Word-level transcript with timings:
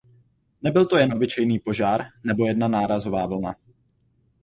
Nebyl 0.61 0.85
to 0.85 0.97
jen 0.97 1.13
obyčejný 1.13 1.59
požár 1.59 2.05
nebo 2.23 2.45
jedna 2.47 2.67
nárazová 2.67 3.25
vlna. 3.25 3.55